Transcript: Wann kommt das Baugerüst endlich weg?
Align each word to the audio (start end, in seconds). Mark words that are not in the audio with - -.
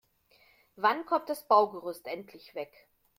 Wann 0.77 1.05
kommt 1.05 1.29
das 1.29 1.47
Baugerüst 1.47 2.07
endlich 2.07 2.55
weg? 2.55 2.87